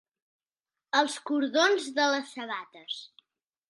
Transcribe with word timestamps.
Els 1.01 1.19
cordons 1.31 1.93
de 2.01 2.11
les 2.17 2.37
sabates. 2.39 3.03